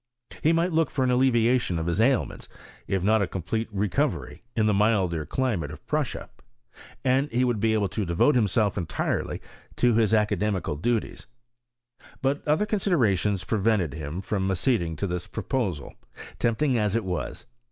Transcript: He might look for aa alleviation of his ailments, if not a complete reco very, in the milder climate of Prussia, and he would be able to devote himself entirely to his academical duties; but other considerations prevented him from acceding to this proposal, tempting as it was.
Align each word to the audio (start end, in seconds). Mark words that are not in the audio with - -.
He 0.41 0.51
might 0.51 0.71
look 0.71 0.89
for 0.89 1.05
aa 1.07 1.11
alleviation 1.13 1.77
of 1.77 1.85
his 1.85 2.01
ailments, 2.01 2.49
if 2.87 3.03
not 3.03 3.21
a 3.21 3.27
complete 3.27 3.71
reco 3.71 4.09
very, 4.09 4.41
in 4.55 4.65
the 4.65 4.73
milder 4.73 5.27
climate 5.27 5.69
of 5.69 5.85
Prussia, 5.85 6.27
and 7.05 7.31
he 7.31 7.43
would 7.45 7.59
be 7.59 7.75
able 7.75 7.87
to 7.89 8.03
devote 8.03 8.33
himself 8.33 8.79
entirely 8.79 9.43
to 9.75 9.93
his 9.93 10.11
academical 10.11 10.75
duties; 10.75 11.27
but 12.23 12.41
other 12.47 12.65
considerations 12.65 13.43
prevented 13.43 13.93
him 13.93 14.21
from 14.21 14.49
acceding 14.49 14.95
to 14.95 15.05
this 15.05 15.27
proposal, 15.27 15.93
tempting 16.39 16.79
as 16.79 16.95
it 16.95 17.05
was. 17.05 17.45